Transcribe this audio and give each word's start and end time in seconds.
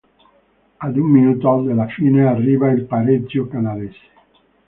Ad 0.77 0.97
un 0.97 1.11
minuto 1.11 1.61
dalla 1.61 1.85
fine 1.85 2.25
arriva 2.25 2.71
il 2.71 2.85
pareggio 2.85 3.45
canadese. 3.47 4.01